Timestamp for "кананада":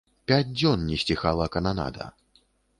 1.59-2.11